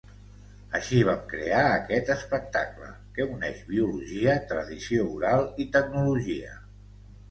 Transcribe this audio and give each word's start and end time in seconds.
Així 0.79 1.01
vam 1.09 1.21
crear 1.33 1.59
aquest 1.73 2.09
espectacle, 2.15 2.89
que 3.19 3.29
uneix 3.37 3.63
biologia, 3.71 4.41
tradició 4.55 5.09
oral 5.23 5.51
i 5.67 5.73
tecnologia. 5.81 6.63